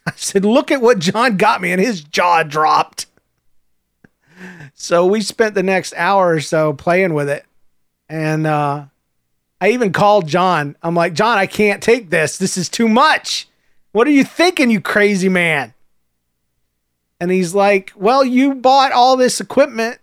[0.06, 1.72] I said, Look at what John got me.
[1.72, 3.06] And his jaw dropped.
[4.74, 7.44] So we spent the next hour or so playing with it.
[8.08, 8.86] And uh,
[9.60, 10.76] I even called John.
[10.82, 12.36] I'm like, John, I can't take this.
[12.36, 13.48] This is too much.
[13.92, 15.74] What are you thinking, you crazy man?
[17.20, 20.00] And he's like, Well, you bought all this equipment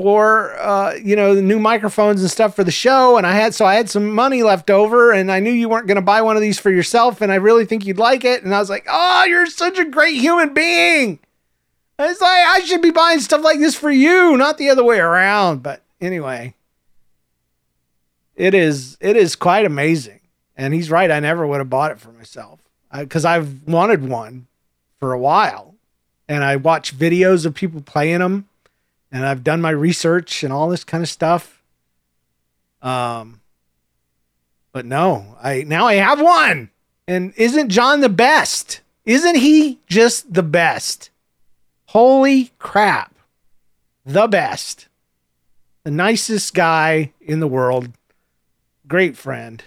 [0.00, 3.54] for uh, you know the new microphones and stuff for the show and i had
[3.54, 6.22] so i had some money left over and i knew you weren't going to buy
[6.22, 8.70] one of these for yourself and i really think you'd like it and i was
[8.70, 11.18] like oh you're such a great human being.
[11.98, 14.98] It's like i should be buying stuff like this for you not the other way
[14.98, 15.62] around.
[15.62, 16.54] But anyway
[18.36, 20.20] it is it is quite amazing
[20.56, 22.60] and he's right i never would have bought it for myself.
[22.96, 24.46] Because i've wanted one
[24.98, 25.74] for a while
[26.26, 28.46] and i watch videos of people playing them
[29.12, 31.62] and I've done my research and all this kind of stuff.
[32.82, 33.40] Um,
[34.72, 36.70] but no, I now I have one,
[37.06, 38.80] And isn't John the best?
[39.04, 41.10] Isn't he just the best?
[41.86, 43.14] Holy crap.
[44.06, 44.86] The best.
[45.84, 47.90] The nicest guy in the world.
[48.86, 49.62] Great friend.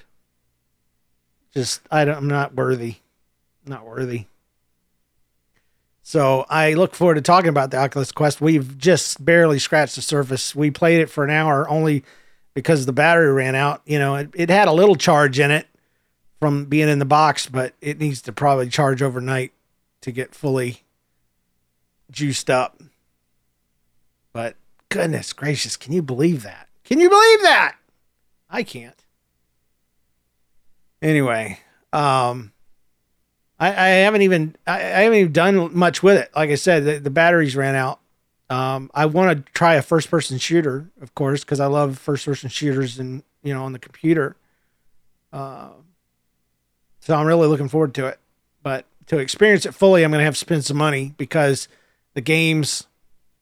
[1.53, 2.95] Just I don't I'm not worthy.
[3.65, 4.25] Not worthy.
[6.13, 8.39] So I look forward to talking about the Oculus Quest.
[8.39, 10.55] We've just barely scratched the surface.
[10.55, 12.03] We played it for an hour only
[12.53, 13.81] because the battery ran out.
[13.87, 15.65] You know, it, it had a little charge in it
[16.39, 19.53] from being in the box, but it needs to probably charge overnight
[20.01, 20.83] to get fully
[22.11, 22.79] juiced up.
[24.33, 24.55] But
[24.89, 26.69] goodness gracious, can you believe that?
[26.83, 27.75] Can you believe that?
[28.51, 29.03] I can't.
[31.01, 31.59] Anyway,
[31.91, 32.52] um,
[33.59, 36.31] I, I haven't even I, I, haven't even done much with it.
[36.35, 37.99] Like I said, the, the batteries ran out.
[38.49, 42.25] Um, I want to try a first person shooter, of course, because I love first
[42.25, 44.35] person shooters and you know on the computer.
[45.31, 45.69] Uh,
[46.99, 48.19] so I'm really looking forward to it.
[48.61, 51.67] But to experience it fully, I'm going to have to spend some money because
[52.13, 52.87] the games,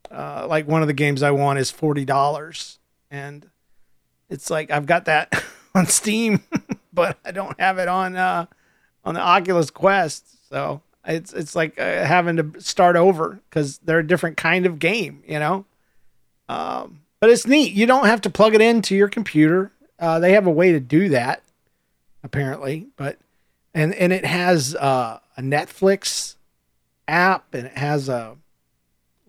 [0.10, 3.50] uh, like one of the games I want, is forty dollars, and
[4.30, 5.44] it's like I've got that
[5.76, 6.44] on Steam,
[6.94, 8.46] but I don't have it on uh,
[9.04, 10.50] on the Oculus Quest.
[10.50, 14.80] So it's it's like uh, having to start over because they're a different kind of
[14.80, 15.66] game, you know.
[16.50, 17.74] Um, but it's neat.
[17.74, 19.72] You don't have to plug it into your computer.
[20.00, 21.44] Uh, they have a way to do that,
[22.24, 22.88] apparently.
[22.98, 23.18] But
[23.74, 26.36] and and it has uh, a Netflix
[27.08, 28.36] app and it has a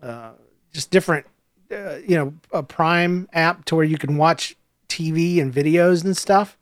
[0.01, 0.31] uh,
[0.73, 1.25] just different,
[1.71, 4.55] uh, you know, a Prime app to where you can watch
[4.89, 6.57] TV and videos and stuff.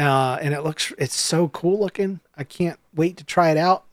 [0.00, 2.20] Uh, and it looks it's so cool looking.
[2.34, 3.84] I can't wait to try it out.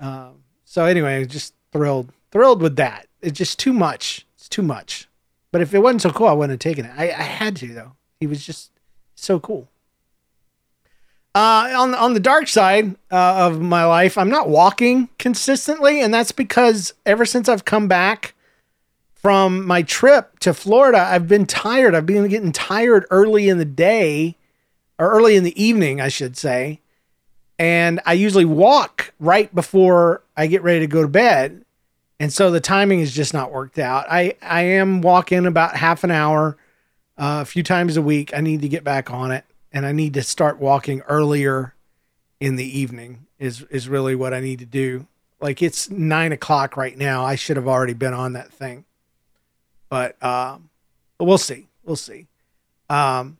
[0.00, 0.30] Uh,
[0.64, 3.06] so anyway, just thrilled, thrilled with that.
[3.22, 4.26] It's just too much.
[4.34, 5.08] It's too much.
[5.52, 6.92] But if it wasn't so cool, I wouldn't have taken it.
[6.96, 7.92] I, I had to though.
[8.18, 8.72] He was just
[9.14, 9.68] so cool.
[11.36, 16.12] Uh, on on the dark side uh, of my life, I'm not walking consistently, and
[16.12, 18.34] that's because ever since I've come back
[19.14, 21.94] from my trip to Florida, I've been tired.
[21.94, 24.36] I've been getting tired early in the day
[25.00, 26.80] or early in the evening, I should say.
[27.58, 31.64] And I usually walk right before I get ready to go to bed.
[32.20, 34.06] And so the timing is just not worked out.
[34.10, 36.56] I, I am walking about half an hour
[37.18, 38.34] uh, a few times a week.
[38.36, 41.74] I need to get back on it and I need to start walking earlier
[42.38, 45.06] in the evening is is really what I need to do.
[45.40, 47.24] Like it's nine o'clock right now.
[47.24, 48.84] I should have already been on that thing.
[49.88, 50.68] But um
[51.18, 51.68] we'll see.
[51.84, 52.26] We'll see.
[52.88, 53.38] Um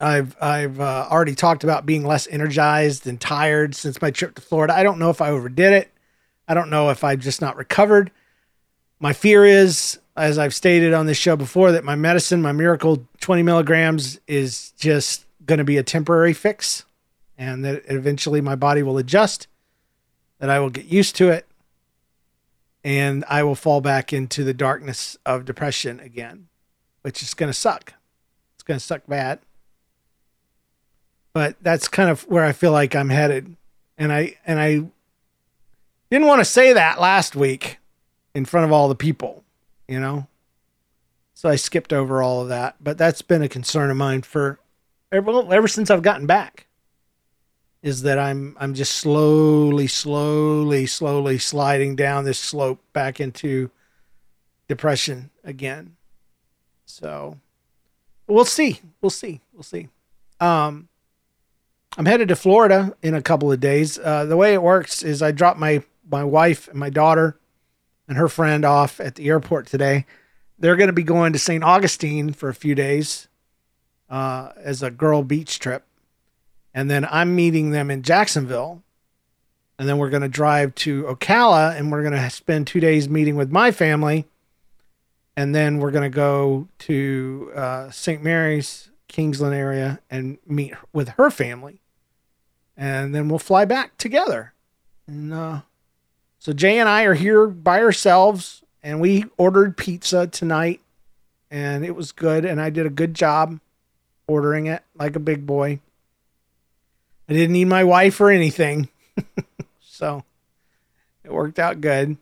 [0.00, 4.42] I've I've uh, already talked about being less energized and tired since my trip to
[4.42, 4.74] Florida.
[4.74, 5.90] I don't know if I overdid it.
[6.46, 8.10] I don't know if I've just not recovered.
[9.00, 13.06] My fear is, as I've stated on this show before, that my medicine, my miracle
[13.20, 16.84] 20 milligrams, is just going to be a temporary fix,
[17.36, 19.46] and that eventually my body will adjust,
[20.38, 21.46] that I will get used to it,
[22.82, 26.48] and I will fall back into the darkness of depression again,
[27.02, 27.94] which is going to suck.
[28.54, 29.40] It's going to suck bad
[31.32, 33.56] but that's kind of where I feel like I'm headed.
[33.96, 34.84] And I and I
[36.10, 37.78] didn't want to say that last week
[38.34, 39.44] in front of all the people,
[39.86, 40.26] you know.
[41.34, 44.58] So I skipped over all of that, but that's been a concern of mine for
[45.12, 46.66] ever, ever since I've gotten back.
[47.80, 53.70] Is that I'm I'm just slowly, slowly, slowly sliding down this slope back into
[54.66, 55.94] depression again.
[56.86, 57.38] So
[58.26, 58.80] we'll see.
[59.00, 59.40] We'll see.
[59.52, 59.88] We'll see.
[60.40, 60.88] Um
[61.96, 63.98] I'm headed to Florida in a couple of days.
[63.98, 67.38] Uh, the way it works is I drop my my wife and my daughter
[68.06, 70.06] and her friend off at the airport today.
[70.58, 71.62] They're going to be going to St.
[71.62, 73.28] Augustine for a few days
[74.08, 75.84] uh, as a girl beach trip,
[76.72, 78.82] and then I'm meeting them in Jacksonville,
[79.78, 83.08] and then we're going to drive to Ocala and we're going to spend two days
[83.08, 84.26] meeting with my family,
[85.36, 88.22] and then we're going to go to uh, St.
[88.22, 91.80] Mary's Kingsland area and meet with her family
[92.78, 94.54] and then we'll fly back together.
[95.06, 95.62] And uh,
[96.38, 100.80] so Jay and I are here by ourselves, and we ordered pizza tonight,
[101.50, 103.58] and it was good, and I did a good job
[104.28, 105.80] ordering it like a big boy.
[107.28, 108.88] I didn't need my wife or anything,
[109.80, 110.22] so
[111.24, 112.16] it worked out good.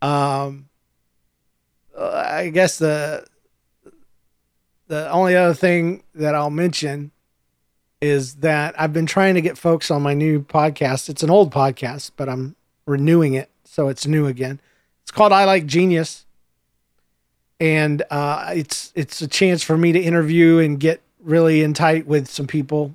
[0.00, 0.68] Um,
[1.96, 3.26] I guess the
[4.88, 7.10] the only other thing that I'll mention
[8.00, 11.08] is that I've been trying to get folks on my new podcast.
[11.08, 12.54] It's an old podcast, but I'm
[12.86, 14.60] renewing it, so it's new again.
[15.02, 16.26] It's called I Like Genius,
[17.58, 22.06] and uh, it's it's a chance for me to interview and get really in tight
[22.06, 22.94] with some people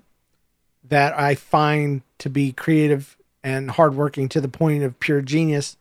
[0.87, 5.77] that I find to be creative and hardworking to the point of pure genius.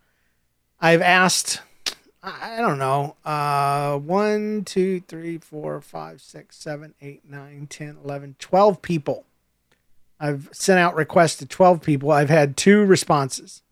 [0.81, 1.61] I've asked,
[2.23, 8.37] I don't know, uh, 1, 2, 3, 4, 5, 6, 7, 8, 9, 10, 11,
[8.39, 9.25] 12 people.
[10.21, 12.11] I've sent out requests to 12 people.
[12.11, 13.63] I've had two responses.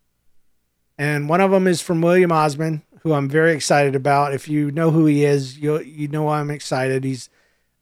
[0.97, 4.33] And one of them is from William Osman, who I'm very excited about.
[4.33, 7.03] If you know who he is, you you know why I'm excited.
[7.03, 7.29] He's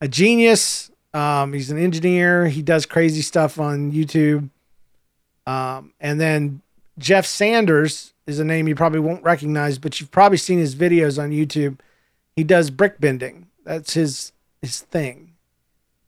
[0.02, 0.92] a genius.
[1.14, 2.48] Um, he's an engineer.
[2.48, 4.50] He does crazy stuff on YouTube.
[5.48, 6.62] Um, and then
[7.00, 11.22] Jeff Sanders is a name you probably won't recognize, but you've probably seen his videos
[11.22, 11.80] on YouTube.
[12.36, 13.48] He does brick bending.
[13.64, 15.34] That's his his thing.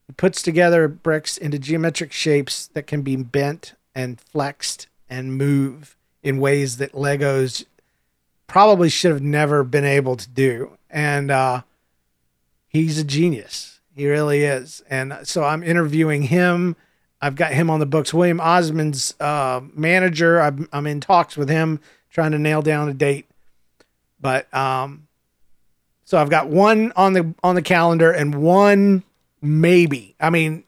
[0.06, 5.96] He puts together bricks into geometric shapes that can be bent and flexed and move
[6.22, 7.64] in ways that Legos
[8.46, 10.76] probably should have never been able to do.
[10.90, 11.62] And uh,
[12.68, 13.80] he's a genius.
[13.94, 14.82] He really is.
[14.90, 16.76] And so I'm interviewing him.
[17.20, 18.14] I've got him on the books.
[18.14, 20.40] William Osman's uh, manager.
[20.40, 21.80] I'm, I'm in talks with him,
[22.10, 23.26] trying to nail down a date.
[24.20, 25.08] But um,
[26.04, 29.02] so I've got one on the on the calendar and one
[29.40, 30.14] maybe.
[30.20, 30.64] I mean,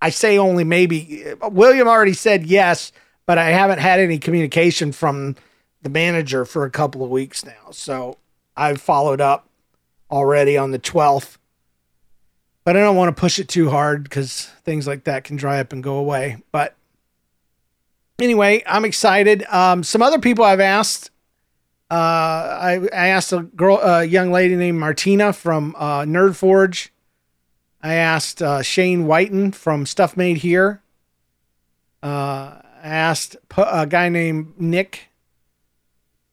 [0.00, 1.24] I say only maybe.
[1.42, 2.92] William already said yes,
[3.26, 5.36] but I haven't had any communication from
[5.82, 7.70] the manager for a couple of weeks now.
[7.70, 8.16] So
[8.56, 9.48] I've followed up
[10.10, 11.38] already on the 12th.
[12.64, 15.58] But I don't want to push it too hard because things like that can dry
[15.58, 16.36] up and go away.
[16.52, 16.76] But
[18.18, 19.44] anyway, I'm excited.
[19.44, 21.10] Um, some other people I've asked.
[21.90, 26.88] Uh, I, I asked a girl, a young lady named Martina from uh, Nerdforge.
[27.82, 30.82] I asked uh, Shane Wighton from Stuff Made Here.
[32.02, 35.08] Uh, I asked a guy named Nick.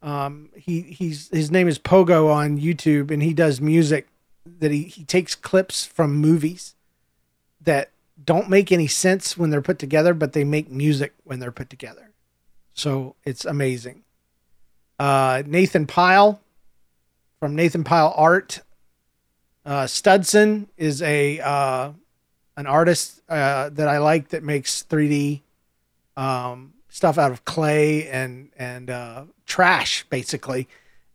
[0.02, 4.08] Um, he he's his name is Pogo on YouTube, and he does music
[4.46, 6.76] that he he takes clips from movies
[7.62, 7.90] that
[8.30, 11.68] don't make any sense when they're put together, but they make music when they're put
[11.68, 12.12] together.
[12.76, 14.04] So it's amazing.
[15.00, 16.40] Uh, Nathan Pyle
[17.40, 18.62] from Nathan Pyle Art.
[19.66, 21.92] Uh, Studson is a uh,
[22.56, 25.42] an artist uh, that I like that makes 3D
[26.16, 30.06] um, stuff out of clay and and uh, trash.
[30.12, 30.68] Basically,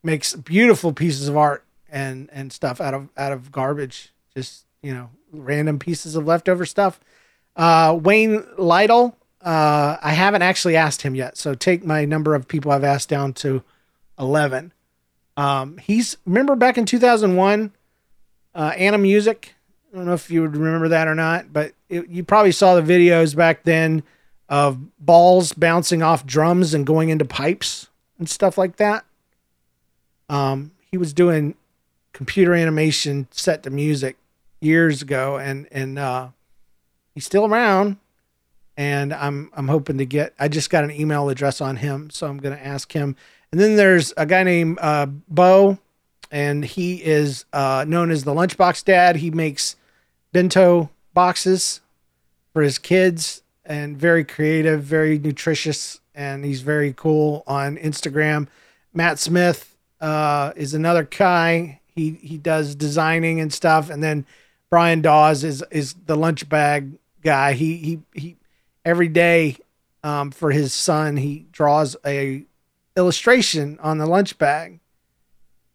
[0.02, 4.12] makes beautiful pieces of art and and stuff out of out of garbage.
[4.34, 5.10] Just you know,
[5.42, 7.00] random pieces of leftover stuff.
[7.56, 9.16] Uh, Wayne Lytle.
[9.40, 13.10] Uh, I haven't actually asked him yet, so take my number of people I've asked
[13.10, 13.62] down to
[14.18, 14.72] eleven.
[15.36, 17.72] Um, he's remember back in two thousand one,
[18.54, 19.50] uh, Animusic.
[19.92, 22.74] I don't know if you would remember that or not, but it, you probably saw
[22.74, 24.02] the videos back then
[24.48, 29.04] of balls bouncing off drums and going into pipes and stuff like that.
[30.28, 31.54] Um, he was doing
[32.12, 34.16] computer animation set to music
[34.64, 36.28] years ago, and and uh,
[37.14, 37.98] he's still around.
[38.76, 40.34] And I'm I'm hoping to get.
[40.38, 43.14] I just got an email address on him, so I'm going to ask him.
[43.52, 45.78] And then there's a guy named uh, Bo,
[46.32, 49.16] and he is uh, known as the Lunchbox Dad.
[49.16, 49.76] He makes
[50.32, 51.80] bento boxes
[52.52, 58.48] for his kids and very creative, very nutritious, and he's very cool on Instagram.
[58.92, 61.80] Matt Smith uh, is another guy.
[61.86, 64.26] He he does designing and stuff, and then
[64.74, 67.52] Brian Dawes is is the lunch bag guy.
[67.52, 68.36] He he he
[68.84, 69.56] every day
[70.02, 72.44] um, for his son he draws a
[72.96, 74.80] illustration on the lunch bag,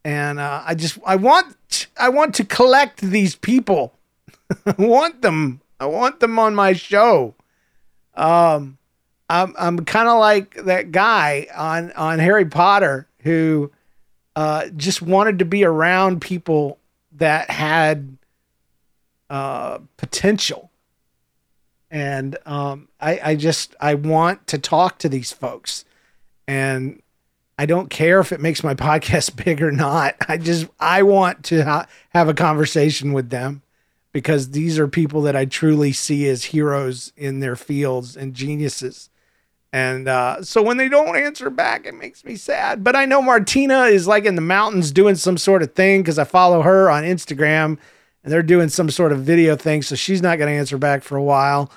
[0.03, 3.93] and uh, I just I want I want to collect these people.
[4.65, 5.61] I want them.
[5.79, 7.35] I want them on my show.
[8.15, 8.79] Um,
[9.29, 13.71] I'm I'm kind of like that guy on on Harry Potter who
[14.35, 16.79] uh, just wanted to be around people
[17.13, 18.17] that had
[19.29, 20.71] uh, potential,
[21.91, 25.85] and um, I I just I want to talk to these folks,
[26.47, 27.01] and
[27.57, 30.15] I don't care if it makes my podcast big or not.
[30.27, 33.61] I just I want to ha- have a conversation with them
[34.11, 39.09] because these are people that I truly see as heroes in their fields and geniuses.
[39.71, 42.83] And uh, so when they don't answer back, it makes me sad.
[42.83, 46.17] But I know Martina is like in the mountains doing some sort of thing because
[46.17, 47.77] I follow her on Instagram
[48.29, 49.81] they're doing some sort of video thing.
[49.81, 51.71] So she's not going to answer back for a while.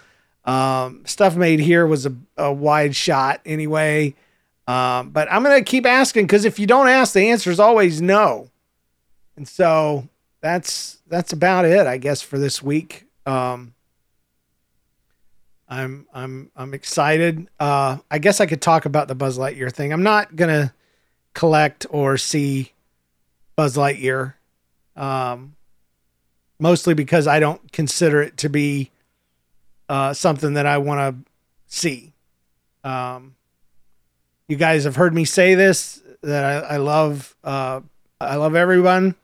[0.44, 4.14] Um, stuff made here was a, a wide shot anyway.
[4.66, 7.61] Um, but I'm going to keep asking because if you don't ask, the answer is
[7.61, 8.48] always no.
[9.36, 10.09] And so
[10.40, 13.07] that's that's about it, I guess, for this week.
[13.26, 13.74] Um,
[15.68, 17.48] I'm I'm I'm excited.
[17.59, 19.92] Uh, I guess I could talk about the Buzz Lightyear thing.
[19.92, 20.74] I'm not gonna
[21.32, 22.72] collect or see
[23.57, 24.34] Buzz Lightyear,
[24.96, 25.55] um,
[26.62, 28.92] mostly because I don't consider it to be
[29.88, 31.30] uh, something that I want to
[31.66, 32.12] see.
[32.84, 33.34] Um,
[34.46, 37.80] you guys have heard me say this that I, I love uh,
[38.20, 39.16] I love everyone.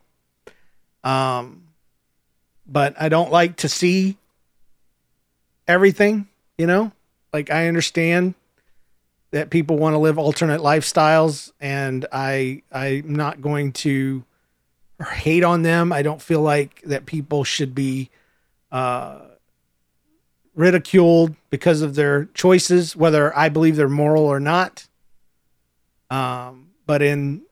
[1.05, 1.69] Um,
[2.67, 4.17] but I don't like to see
[5.69, 6.27] everything,
[6.59, 6.91] you know?
[7.33, 8.35] Like I understand
[9.31, 14.25] that people want to live alternate lifestyles and I I'm not going to
[15.05, 15.93] hate on them.
[15.93, 18.11] I don't feel like that people should be
[18.73, 19.21] uh,
[20.55, 24.89] ridiculed because of their choices, whether I believe they're moral or not.
[26.11, 27.43] Um, but in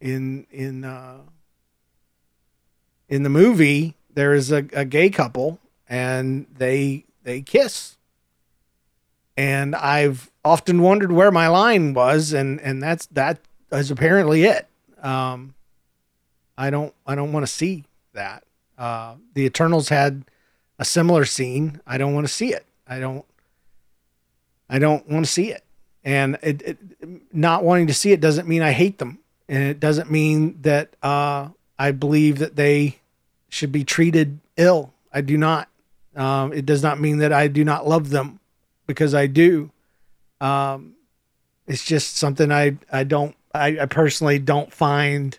[0.00, 1.18] in in uh,
[3.08, 7.96] in the movie, there is a, a gay couple, and they they kiss,
[9.36, 13.40] and I've often wondered where my line was, and and that's that
[13.72, 14.68] is apparently it.
[15.02, 15.54] Um,
[16.56, 18.44] I don't I don't want to see that.
[18.76, 20.24] Uh, the Eternals had
[20.78, 21.80] a similar scene.
[21.86, 22.64] I don't want to see it.
[22.88, 23.24] I don't
[24.68, 25.62] I don't want to see it.
[26.04, 26.78] And it, it,
[27.34, 30.90] not wanting to see it doesn't mean I hate them, and it doesn't mean that
[31.02, 31.48] uh,
[31.78, 32.98] I believe that they
[33.48, 34.92] should be treated ill.
[35.12, 35.68] I do not.
[36.14, 38.38] Um, it does not mean that I do not love them,
[38.86, 39.70] because I do.
[40.40, 40.94] Um,
[41.66, 45.38] it's just something I I don't I, I personally don't find.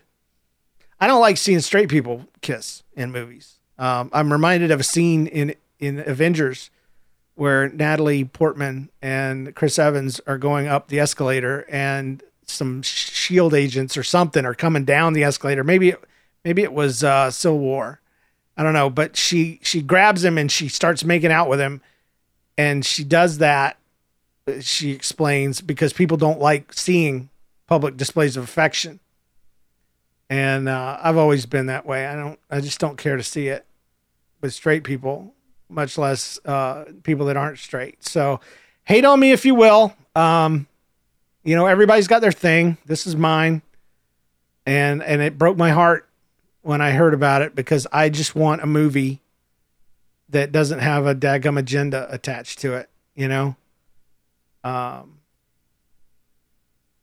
[1.00, 3.58] I don't like seeing straight people kiss in movies.
[3.78, 6.70] Um, I'm reminded of a scene in in Avengers
[7.34, 13.96] where Natalie Portman and Chris Evans are going up the escalator, and some Shield agents
[13.96, 15.62] or something are coming down the escalator.
[15.62, 16.02] Maybe it,
[16.44, 18.00] maybe it was uh, Civil War.
[18.56, 21.82] I don't know, but she she grabs him and she starts making out with him,
[22.56, 23.76] and she does that.
[24.60, 27.28] She explains because people don't like seeing
[27.66, 29.00] public displays of affection,
[30.28, 32.06] and uh, I've always been that way.
[32.06, 32.38] I don't.
[32.50, 33.64] I just don't care to see it
[34.40, 35.34] with straight people
[35.68, 38.04] much less uh, people that aren't straight.
[38.04, 38.40] So
[38.84, 39.94] hate on me if you will.
[40.14, 40.66] Um,
[41.44, 42.78] you know, everybody's got their thing.
[42.86, 43.62] This is mine.
[44.64, 46.08] And and it broke my heart
[46.62, 49.20] when I heard about it because I just want a movie
[50.28, 53.54] that doesn't have a daggum agenda attached to it, you know?
[54.64, 55.15] Um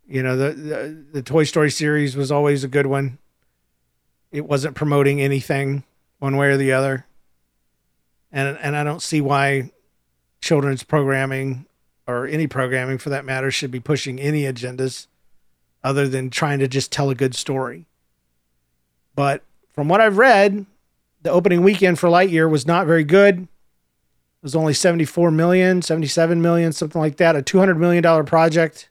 [0.08, 3.18] you know, the, the the Toy Story series was always a good one.
[4.32, 5.84] It wasn't promoting anything
[6.20, 7.06] one way or the other
[8.34, 9.72] and and I don't see why
[10.42, 11.68] children's programming
[12.08, 15.08] or any programming for that matter should be pushing any agendas
[15.84, 17.86] other than trying to just tell a good story.
[19.16, 20.66] But from what I've read,
[21.22, 23.44] the opening weekend for Lightyear was not very good.
[23.44, 23.48] It
[24.44, 28.90] was only 74 million, 77 million, something like that, a 200 million dollar project.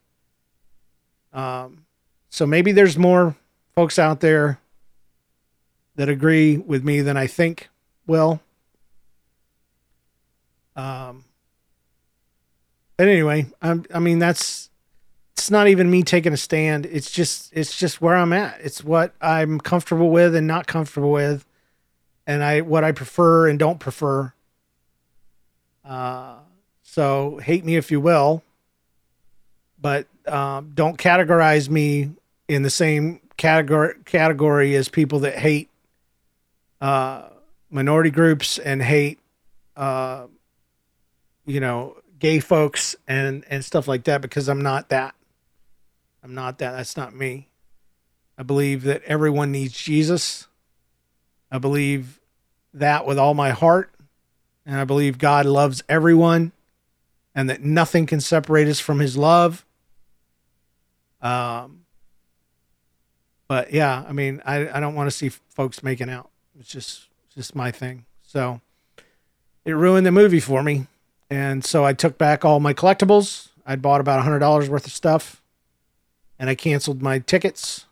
[1.33, 1.85] Um,
[2.31, 3.37] so maybe there's more
[3.75, 4.59] folks out there
[5.97, 7.69] that agree with me than I think
[8.07, 8.41] will.
[10.75, 11.25] Um,
[12.97, 14.71] but anyway, I'm, I mean, that's,
[15.37, 16.87] it's not even me taking a stand.
[16.87, 18.61] It's just, it's just where I'm at.
[18.63, 21.45] It's what I'm comfortable with and not comfortable with.
[22.27, 24.33] And I, what I prefer and don't prefer.
[25.85, 26.37] Uh,
[26.83, 28.43] so hate me if you will,
[29.81, 32.11] but, um, don't categorize me
[32.49, 35.71] in the same category category as people that hate,
[36.81, 37.29] uh,
[37.71, 39.19] minority groups and hate,
[39.77, 40.27] uh,
[41.47, 45.15] you know, gay folks and and stuff like that because I'm not that.
[46.23, 46.73] I'm not that.
[46.73, 47.49] That's not me.
[48.39, 50.47] I believe that everyone needs Jesus.
[51.51, 52.21] I believe
[52.75, 53.91] that with all my heart.
[54.65, 56.53] And I believe God loves everyone
[57.35, 59.65] and that nothing can separate us from his love.
[61.23, 61.85] Um,
[63.49, 66.31] but yeah, I mean, I, I don't want to see folks making out.
[66.59, 68.05] It's just, it's just my thing.
[68.23, 68.61] So
[69.65, 70.87] it ruined the movie for me.
[71.31, 73.49] And so I took back all my collectibles.
[73.65, 75.43] I'd bought about a $100 worth of stuff
[76.39, 77.87] and I canceled my tickets.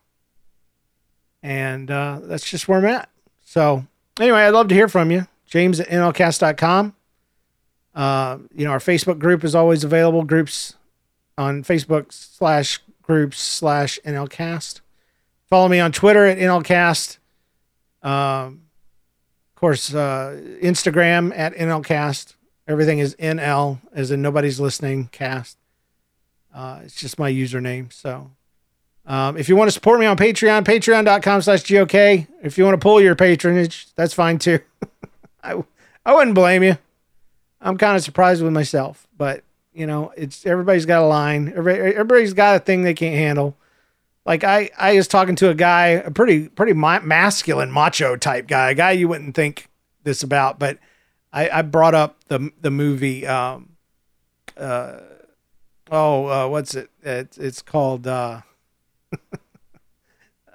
[1.42, 3.08] And uh, that's just where I'm at.
[3.44, 3.86] So,
[4.18, 5.26] anyway, I'd love to hear from you.
[5.46, 6.94] James at NLCast.com.
[7.94, 10.22] Uh, you know, our Facebook group is always available.
[10.24, 10.74] Groups
[11.38, 14.82] on Facebook slash groups slash NLCast.
[15.48, 17.18] Follow me on Twitter at NLCast.
[18.04, 18.62] Um,
[19.48, 22.36] of course, uh, Instagram at NLCast.
[22.68, 25.58] Everything is NL, as in nobody's listening, cast.
[26.54, 27.92] Uh, it's just my username.
[27.92, 28.30] So
[29.04, 32.28] um, if you want to support me on Patreon, patreon.com slash GOK.
[32.44, 34.60] If you want to pull your patronage, that's fine too.
[35.42, 35.64] I,
[36.06, 36.78] I wouldn't blame you.
[37.60, 39.42] I'm kind of surprised with myself, but
[39.72, 41.52] you know, it's everybody's got a line.
[41.54, 43.56] Everybody, everybody's got a thing they can't handle.
[44.26, 48.70] Like I, I was talking to a guy, a pretty, pretty masculine, macho type guy,
[48.70, 49.68] a guy you wouldn't think
[50.04, 50.78] this about, but
[51.32, 53.26] I, I brought up the the movie.
[53.26, 53.76] Um,
[54.56, 54.98] uh,
[55.90, 56.90] oh, uh, what's it?
[57.02, 58.06] It's it's called.
[58.06, 58.42] Uh,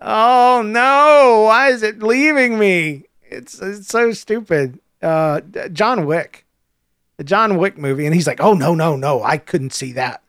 [0.02, 1.44] oh no!
[1.48, 3.06] Why is it leaving me?
[3.24, 4.80] It's it's so stupid.
[5.02, 5.42] Uh,
[5.72, 6.45] John Wick,
[7.18, 9.24] the John Wick movie, and he's like, "Oh no, no, no!
[9.24, 10.22] I couldn't see that."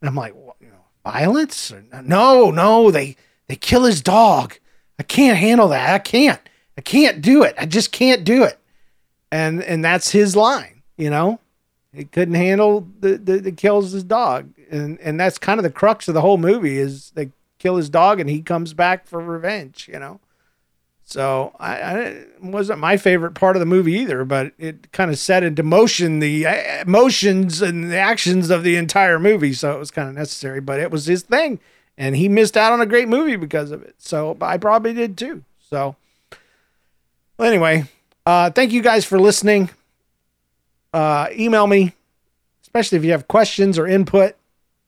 [0.00, 1.72] And I'm like, you know, violence?
[2.04, 3.16] No, no, they
[3.48, 4.58] they kill his dog.
[4.98, 5.94] I can't handle that.
[5.94, 6.40] I can't.
[6.76, 7.54] I can't do it.
[7.58, 8.58] I just can't do it.
[9.30, 11.40] And and that's his line, you know.
[11.92, 14.50] He couldn't handle the, the, the kills his dog.
[14.70, 17.88] And and that's kind of the crux of the whole movie is they kill his
[17.90, 20.20] dog and he comes back for revenge, you know.
[21.08, 25.18] So I, I wasn't my favorite part of the movie either, but it kind of
[25.18, 29.54] set into motion the uh, emotions and the actions of the entire movie.
[29.54, 31.60] So it was kind of necessary, but it was his thing,
[31.96, 33.94] and he missed out on a great movie because of it.
[33.96, 35.44] So I probably did too.
[35.70, 35.96] So
[37.38, 37.86] well, anyway,
[38.26, 39.70] uh, thank you guys for listening.
[40.92, 41.94] Uh, email me,
[42.60, 44.36] especially if you have questions or input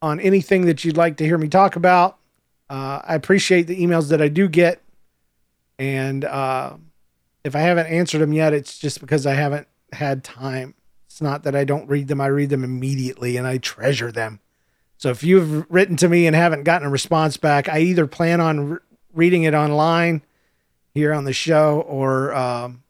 [0.02, 2.18] on anything that you'd like to hear me talk about.
[2.68, 4.82] Uh, I appreciate the emails that I do get
[5.80, 6.74] and uh,
[7.42, 10.74] if I haven't answered them yet, it's just because I haven't had time.
[11.06, 14.40] It's not that I don't read them, I read them immediately and I treasure them.
[14.98, 18.42] So if you've written to me and haven't gotten a response back, I either plan
[18.42, 18.78] on re-
[19.14, 20.20] reading it online
[20.92, 22.82] here on the show or, um,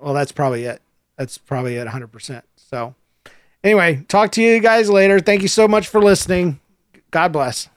[0.00, 0.82] well, that's probably it.
[1.16, 2.42] That's probably it 100%.
[2.56, 2.96] So,
[3.62, 5.20] anyway, talk to you guys later.
[5.20, 6.58] Thank you so much for listening.
[7.12, 7.68] God bless.